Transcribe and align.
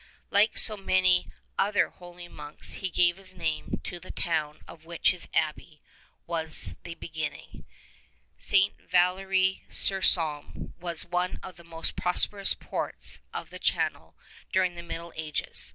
Like 0.31 0.57
so 0.57 0.75
many 0.75 1.31
other 1.59 1.89
holy 1.89 2.27
monks 2.27 2.71
he 2.71 2.89
gave 2.89 3.17
his 3.17 3.35
name 3.35 3.79
to 3.83 3.99
the 3.99 4.09
town 4.09 4.61
of 4.67 4.83
which 4.83 5.11
his 5.11 5.27
abbey 5.31 5.79
was 6.25 6.75
the 6.81 6.95
beginning. 6.95 7.65
St. 8.39 8.73
Valery 8.89 9.63
sur 9.69 10.01
Somme 10.01 10.73
was 10.79 11.05
one 11.05 11.39
of 11.43 11.55
the 11.55 11.63
most 11.63 11.95
prosperous 11.95 12.55
ports 12.55 13.19
of 13.31 13.51
the 13.51 13.59
Channel 13.59 14.15
during 14.51 14.73
the 14.73 14.81
middle 14.81 15.13
ages. 15.15 15.69